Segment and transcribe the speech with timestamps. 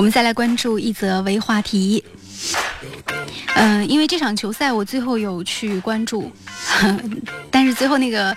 [0.00, 2.02] 我们再来关注一则微话题。
[3.54, 6.32] 嗯，因为这场球赛我最后有去关注，
[7.52, 8.34] 但是最后那个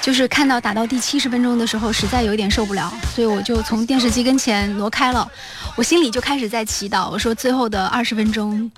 [0.00, 5.28] 就是看到打到第七十分钟的时候，实在有一点受不了，所以我就从电视机跟前挪开了。
[5.74, 8.70] 我心里就开始在祈祷，我说最后的二十分钟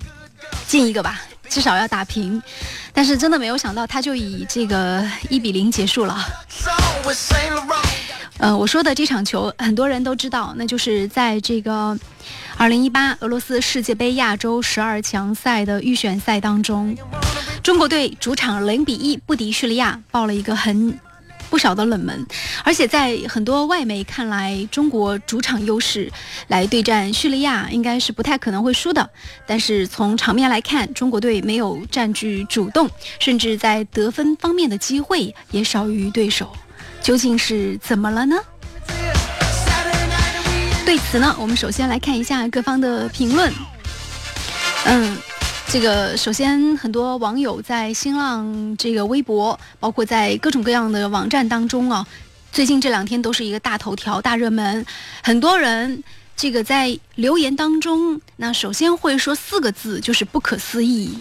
[0.65, 2.41] 进一个吧，至少要打平。
[2.91, 6.25] 但是真的没有想到，他就以这个一比零结束了。
[8.39, 11.97] 呃，我说的这场球很多人都知道，那就是在这个
[12.57, 16.95] 2018俄罗斯世界杯亚洲十二强赛的预选赛当中，
[17.61, 20.99] 中国队主场零比一不敌叙利亚，爆了一个很
[21.49, 22.25] 不少的冷门。
[22.63, 26.11] 而且在很多外媒看来，中国主场优势
[26.47, 29.07] 来对战叙利亚应该是不太可能会输的。
[29.45, 36.51] 但是从场面来看，中国队没有占据主动，甚至在得分方面的机会也少于对手。
[37.03, 38.35] 究竟是怎么了呢？
[40.85, 43.51] 对此呢，我们首先来看一下各方的评论。
[44.85, 45.17] 嗯，
[45.67, 52.07] 这个首先很多网友在新浪、这个微博，包括在各种各样的网站当中啊，
[52.53, 54.85] 最近这两天都是一个大头条、大热门。
[55.21, 56.01] 很多人
[56.37, 61.17] 这个在留言当中，那首先会说四个字，就是不可思议。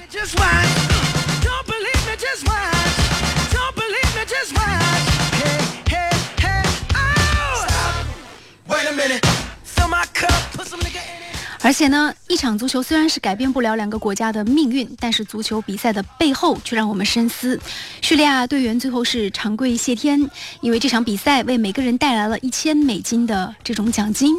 [11.65, 17.59] 而且呢，一场足球虽然是改变不了两个国家的命运，但是足球比赛的背后却让我们深思。
[18.01, 20.29] 叙利亚队员最后是长跪谢天，
[20.61, 24.37] 因为这场比赛为每个人带来了一千美金的这种奖金。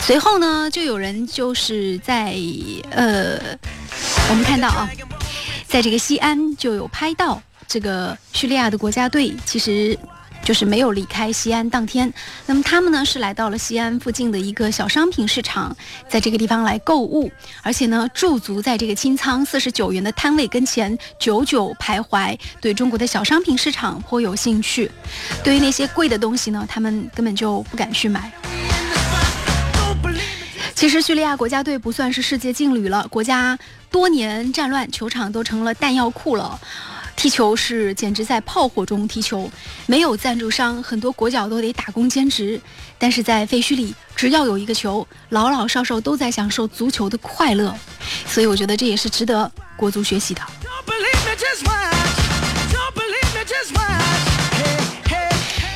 [0.00, 2.36] 随后呢，就有人就是在
[2.90, 3.36] 呃，
[4.30, 4.88] 我们看到啊，
[5.66, 9.98] 在这个西安就有拍到这个叙利亚的国家队，其实。
[10.46, 12.14] 就是没有离开西安当天，
[12.46, 15.76] 那么他们呢是来到了西安附近的一个小商品市场，
[16.08, 17.28] 在这个地方来购物，
[17.62, 24.88] 而且呢驻足在这个清仓四十九元的摊位跟前久久徘徊，对中国的小商品市场颇有兴趣。
[25.42, 28.30] 对于那些贵的东西呢，他们根本就不敢去买。
[30.76, 33.58] 其实叙利亚国家队不算是世界劲旅了，国家
[33.90, 36.60] 多年战乱，球场都成了弹药库了。
[37.16, 39.50] 踢球是简直在炮火中踢球，
[39.86, 42.60] 没有赞助商，很多国脚都得打工兼职。
[42.98, 47.74] 但是在废墟里，只要有一个球，老老少少都在享受足球的快乐。
[48.26, 50.42] 所以我觉得这也是值得国足学习的。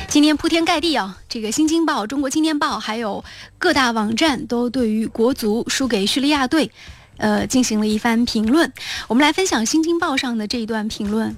[0.07, 3.23] 今天铺天盖地啊，这个《新京报》《中国青年报》还有
[3.57, 6.71] 各大网站都对于国足输给叙利亚队。
[7.21, 8.73] 呃，进行了一番评论，
[9.07, 11.35] 我们来分享《新京报》上的这一段评论。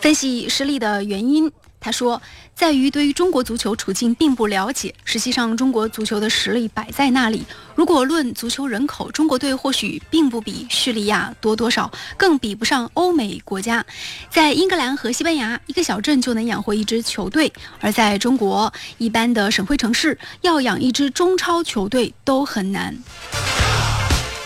[0.00, 1.50] 分析失利的原因。
[1.84, 2.22] 他说，
[2.54, 4.94] 在于对于中国足球处境并不了解。
[5.04, 7.44] 实际上，中国足球的实力摆在那里。
[7.74, 13.84] 如果论足球人口，中国队或许并不比叙利亚多多少，更比不上欧美国家。
[14.30, 22.96] 在英格兰和西班牙，一个小镇就能养活一支球队；而在中国，一般的省会城市要养一支中超球队都很难。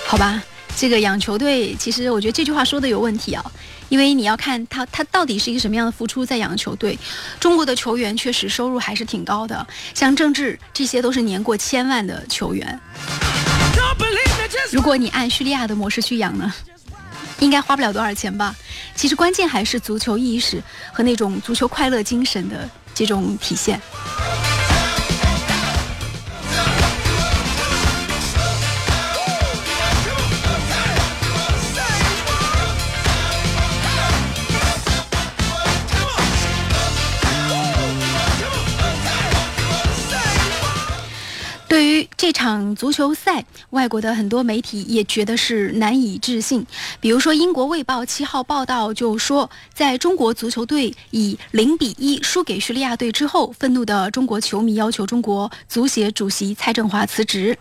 [0.09, 0.43] 好吧，
[0.81, 3.45] 这个养球队，其实我觉得这句话说的有问题啊。
[3.89, 6.97] 因为你要看他，他到底是一个什么样的付出在养球队。
[7.41, 12.79] 中国的球员确实收入还是挺高的，像郑智这些都是年过千万的球员。
[14.71, 16.55] 如果你按叙利亚的模式去养呢，
[17.41, 18.55] 应该花不了多少钱吧？
[18.95, 20.63] 其实关键还是足球意识
[20.93, 23.81] 和那种足球快乐精神的这种体现。
[41.69, 46.67] 对于这场足球赛，外国的很多媒体也觉得是难以置信。
[46.99, 57.59] 比如说，英国《卫报》七号报道就说，在中国足球队以零比一输给叙利亚队之后，愤怒的中国球迷要求中国足协主席蔡振华辞职。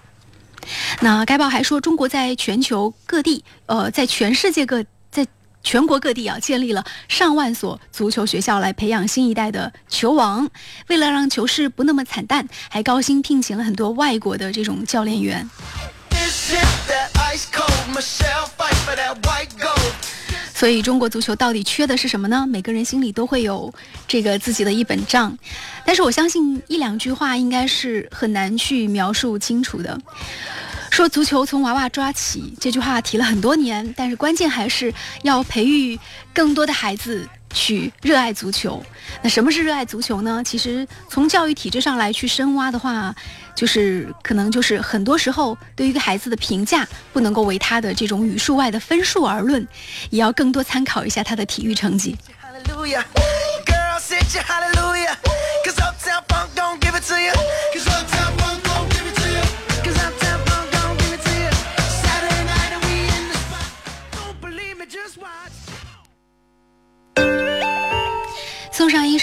[1.02, 4.86] 那该报还说，中国在全球各地，呃，在全世界各。
[5.64, 10.50] 全国各地啊，建立了上万所足球学校来培养新一代的球王。
[10.88, 15.50] 为了让球市不那么惨淡，还高薪聘请了很多外国的这种教练员。
[20.54, 22.48] 所以，中国足球到底缺的是什么呢？
[22.48, 23.72] 每个人心里都会有
[24.08, 25.38] 这个自己的一本账。
[25.86, 30.00] 但是，我相信一两句话应该是很难去描述清楚的。
[30.98, 34.92] 说足球从娃娃抓起这句话提了很多年，但是关键还是
[35.22, 36.00] 要培育
[36.34, 38.84] 更多的孩子去热爱足球。
[39.22, 40.42] 那什么是热爱足球呢？
[40.44, 43.14] 其实从教育体制上来去深挖的话，
[43.54, 46.84] 就是可能就是很多时候对于一个孩子的评价
[47.14, 49.68] 不能够为他的这种语数外的分数而论，
[50.10, 52.18] 也要更多参考一下他的体育成绩。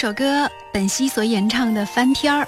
[0.05, 2.43] 首歌，本兮所演唱的《翻篇儿》。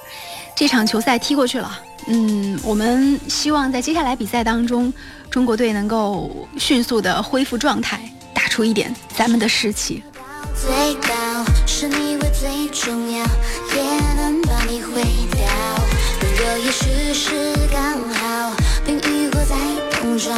[0.55, 4.93] 这场球赛踢过去了，嗯，我们希望在接下来比赛当中，
[5.31, 7.99] 中国队能够迅速的恢复状态，
[8.31, 10.03] 打出一点咱们的士气。
[10.53, 11.09] 最高
[11.65, 13.25] 是你最最重要，
[13.75, 15.01] 也能帮你回
[15.31, 15.41] 掉。
[16.21, 18.55] 温柔也许是刚好，
[18.85, 19.55] 冰与火在
[19.93, 20.37] 碰撞，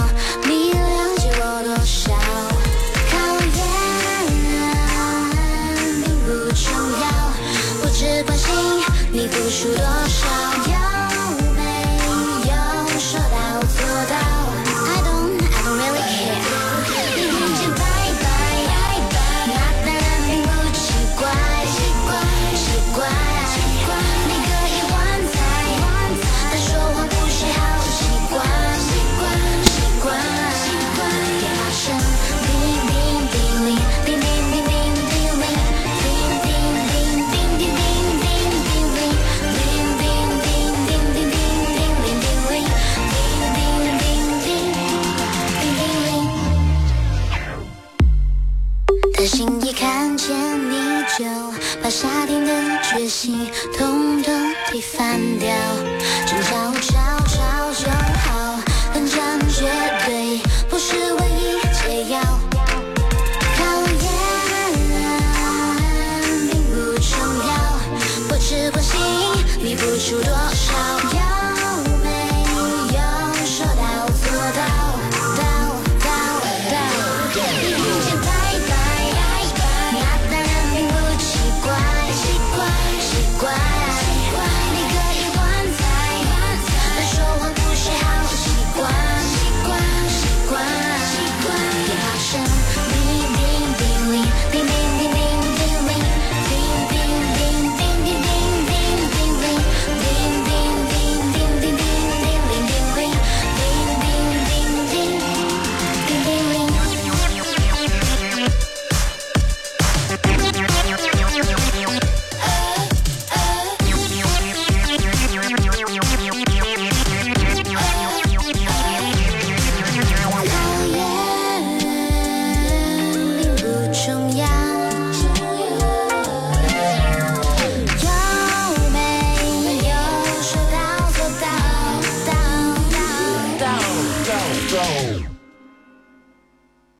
[51.89, 52.53] 下定的
[52.83, 53.35] 决心
[53.75, 54.33] 统统
[54.67, 55.49] 推翻掉。